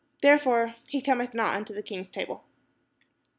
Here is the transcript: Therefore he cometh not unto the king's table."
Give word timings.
Therefore 0.23 0.73
he 0.87 0.99
cometh 0.99 1.35
not 1.35 1.55
unto 1.55 1.75
the 1.75 1.83
king's 1.83 2.09
table." 2.09 2.43